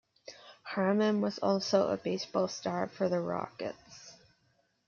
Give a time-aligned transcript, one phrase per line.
[0.63, 4.13] Harmon was also a baseball star for the Rockets.